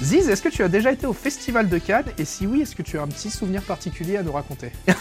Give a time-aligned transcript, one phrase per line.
[0.00, 2.74] Louise, est-ce que tu as déjà été au Festival de Cannes Et si oui, est-ce
[2.74, 4.70] que tu as un petit souvenir particulier à nous raconter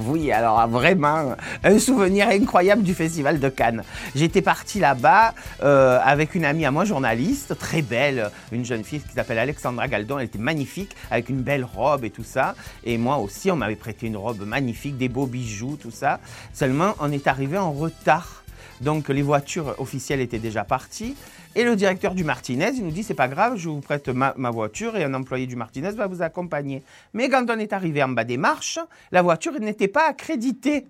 [0.00, 1.34] Oui, alors vraiment,
[1.64, 3.82] un souvenir incroyable du Festival de Cannes.
[4.14, 9.00] J'étais parti là-bas euh, avec une amie à moi, journaliste, très belle, une jeune fille
[9.00, 10.18] qui s'appelle Alexandra Galdon.
[10.18, 12.54] Elle était magnifique, avec une belle robe et tout ça.
[12.84, 16.20] Et moi aussi, on m'avait prêté une robe magnifique, des beaux bijoux, tout ça.
[16.52, 18.41] Seulement, on est arrivé en retard.
[18.80, 21.16] Donc les voitures officielles étaient déjà parties.
[21.54, 24.32] Et le directeur du Martinez, il nous dit c'est pas grave, je vous prête ma,
[24.50, 26.82] voiture et un employé du Martinez va vous accompagner.
[27.12, 28.78] Mais quand on est arrivé en bas des marches,
[29.10, 30.86] la voiture n'était pas accréditée.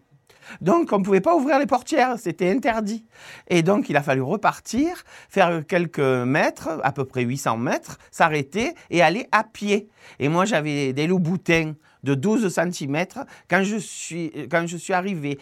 [0.60, 3.04] Donc on ne pouvait pas ouvrir les portières, c'était interdit.
[3.48, 8.74] Et donc il a fallu repartir, faire quelques mètres, à peu près 800 mètres, s'arrêter
[8.90, 9.88] et aller à pied.
[10.18, 13.06] Et moi j'avais des loups boutins de 12 cm.
[13.48, 15.38] Quand je suis, quand je suis arrivé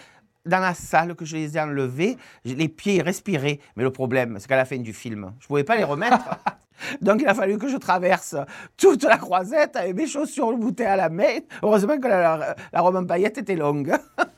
[0.47, 3.61] dans la salle que je les ai enlevés, les pieds respiraient.
[3.77, 6.19] Mais le problème, c'est qu'à la fin du film, je ne pouvais pas les remettre.
[7.03, 8.37] Donc il a fallu que je traverse
[8.79, 11.41] toute la croisette avec mes chaussures boutées à la main.
[11.63, 13.93] Heureusement que la, la, la robe en paillettes était longue.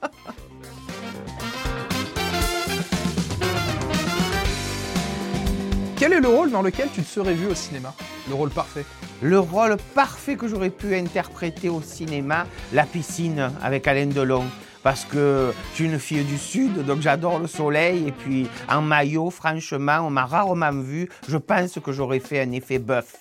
[6.02, 7.94] Quel est le rôle dans lequel tu te serais vu au cinéma?
[8.28, 8.84] Le rôle parfait
[9.22, 14.42] Le rôle parfait que j'aurais pu interpréter au cinéma, la piscine avec Alain Delon
[14.82, 18.08] parce que je suis une fille du Sud, donc j'adore le soleil.
[18.08, 21.08] Et puis en maillot, franchement, on m'a rarement vu.
[21.28, 23.16] Je pense que j'aurais fait un effet bœuf.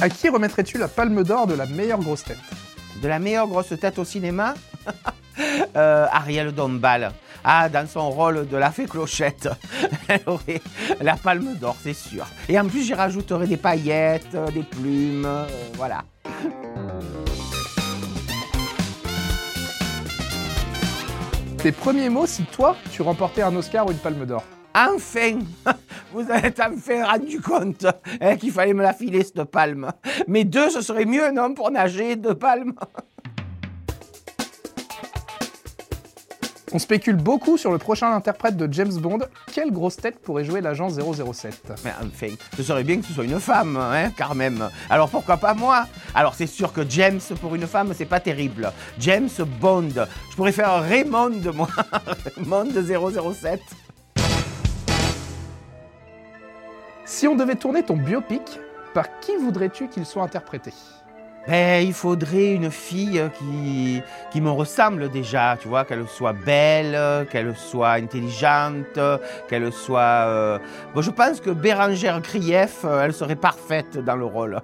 [0.00, 2.38] À qui remettrais-tu la palme d'or de la meilleure grosse tête?
[3.02, 4.54] De la meilleure grosse tête au cinéma?
[5.76, 7.12] Euh, Ariel Dombal.
[7.44, 9.50] Ah, dans son rôle de la fée clochette.
[10.08, 10.62] Elle aurait
[11.02, 12.26] la palme d'or, c'est sûr.
[12.48, 16.04] Et en plus, j'y rajouterai des paillettes, des plumes, euh, voilà.
[21.58, 25.38] Tes premiers mots si toi, tu remportais un Oscar ou une palme d'or Enfin
[26.12, 27.86] Vous êtes enfin rendu compte
[28.20, 29.90] hein, qu'il fallait me la filer, cette palme.
[30.28, 32.74] Mais deux, ce serait mieux, non, pour nager, deux palmes
[36.72, 39.20] On spécule beaucoup sur le prochain interprète de James Bond.
[39.52, 43.24] Quelle grosse tête pourrait jouer l'agent 007 Mais enfin, ce serait bien que ce soit
[43.24, 44.68] une femme, hein, quand même.
[44.90, 48.72] Alors pourquoi pas moi Alors c'est sûr que James, pour une femme, c'est pas terrible.
[48.98, 49.28] James
[49.60, 49.90] Bond.
[50.30, 51.68] Je pourrais faire Raymond, moi.
[52.36, 53.60] Raymond 007.
[57.04, 58.58] Si on devait tourner ton biopic,
[58.94, 60.72] par qui voudrais-tu qu'il soit interprété?
[61.46, 64.02] Ben, il faudrait une fille qui,
[64.32, 68.98] qui me ressemble déjà, tu vois, qu'elle soit belle, qu'elle soit intelligente,
[69.48, 70.00] qu'elle soit...
[70.00, 70.58] Euh...
[70.94, 74.60] Bon, je pense que Bérangère Krief, elle serait parfaite dans le rôle.